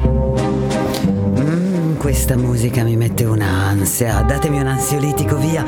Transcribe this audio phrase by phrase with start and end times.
[0.00, 4.22] Mm, questa musica mi mette un'ansia.
[4.22, 5.64] Datemi un ansiolitico via.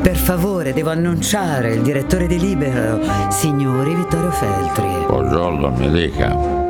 [0.00, 5.06] Per favore, devo annunciare il direttore di Libero, signori Vittorio Feltri.
[5.06, 6.67] Buongiorno, mi dica.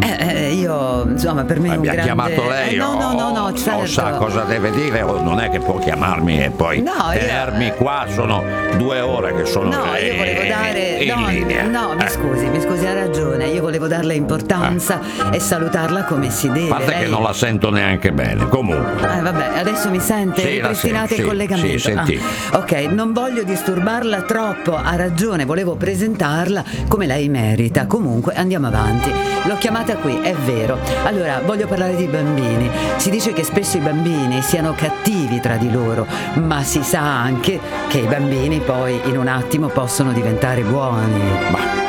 [0.00, 2.02] Eh, eh, io, insomma, per me è un Mi ha grande...
[2.12, 2.74] chiamato lei?
[2.74, 3.80] Eh, no, no, no, no, o- certo.
[3.82, 7.18] o sa cosa deve dire o non è che può chiamarmi e poi No, io-
[7.18, 8.42] tenermi qua, sono
[8.76, 10.80] due ore che sono No, io volevo eh, dare.
[11.02, 11.66] in No, linea.
[11.66, 13.46] no, mi Eh, scusi, mi scusi, ha ragione.
[13.48, 15.00] Io volevo darle importanza
[15.32, 16.66] e salutarla come si deve.
[16.70, 19.16] A parte che Lei- non la sento neanche bene, comunque.
[19.16, 21.68] Eh, vabbè, adesso mi sente, Sì, ripristinate il sì, collegamento.
[21.68, 22.20] sì, senti.
[22.52, 27.86] Ah, ok, non voglio disturbarla troppo, ha ragione, volevo presentarla come lei merita.
[27.86, 29.10] Comunque andiamo avanti.
[29.44, 30.78] L'ho chiamata qui, è vero.
[31.04, 32.70] Allora, voglio parlare di bambini.
[32.96, 37.60] Si dice che spesso i bambini siano cattivi tra di loro, ma si sa anche
[37.88, 41.22] che i bambini poi in un attimo possono diventare buoni.
[41.50, 41.86] Ma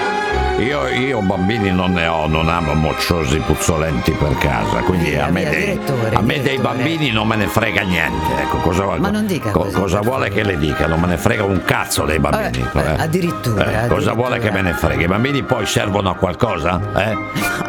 [0.60, 5.50] io, io bambini non ne ho, non amo mocciosi puzzolenti per casa, quindi a me,
[5.50, 5.80] dei,
[6.14, 8.42] a me dei bambini non me ne frega niente.
[8.42, 10.86] Ecco, cosa, vuole- Ma non dica così, cosa vuole che le dica?
[10.86, 12.68] Non me ne frega un cazzo dei bambini.
[12.74, 14.14] Eh, eh, addirittura, cosa addirittura.
[14.14, 15.04] vuole che me ne frega?
[15.04, 16.80] I bambini poi servono a qualcosa?
[16.94, 17.18] Eh?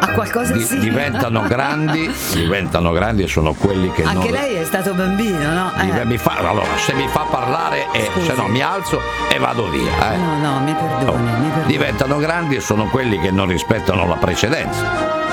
[0.13, 0.79] Qualcosa Di- sì.
[0.79, 4.15] diventano grandi, diventano grandi e sono quelli che non.
[4.17, 5.71] Anche lei è stato bambino, no?
[5.79, 6.05] Eh.
[6.05, 8.25] Mi- fa- allora, se mi fa parlare, e Scusi.
[8.27, 9.01] se no mi alzo
[9.31, 10.13] e vado via.
[10.13, 10.17] eh.
[10.17, 11.65] No, no, mi perdoni, mi perdoni.
[11.65, 14.85] Diventano grandi e sono quelli che non rispettano la precedenza,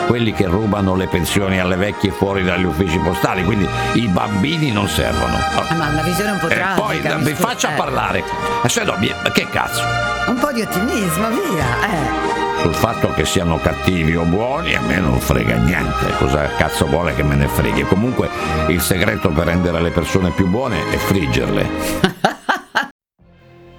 [0.06, 4.88] quelli che rubano le pensioni alle vecchie fuori dagli uffici postali, quindi i bambini non
[4.88, 5.34] servono.
[5.36, 6.74] Ah, Ma una visione un po' E tragica.
[6.80, 7.76] poi mi mi scusi, faccia eh.
[7.76, 8.24] parlare,
[8.62, 8.94] E se no,
[9.32, 9.82] che cazzo?
[10.28, 11.64] Un po' di ottimismo, via.
[11.90, 12.37] Eh.
[12.60, 17.14] Sul fatto che siano cattivi o buoni a me non frega niente, cosa cazzo vuole
[17.14, 17.82] che me ne freghi?
[17.82, 18.28] Comunque
[18.68, 21.68] il segreto per rendere le persone più buone è friggerle.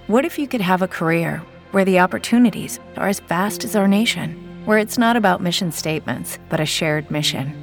[0.08, 1.42] What if you could have a career
[1.72, 4.36] where the opportunities are as vast as our nation,
[4.66, 7.54] where it's not about mission statements, but a shared mission?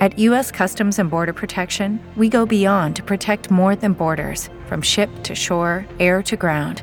[0.00, 0.50] At U.S.
[0.50, 5.34] Customs and Border Protection, we go beyond to protect more than borders from ship to
[5.34, 6.82] shore, air to ground,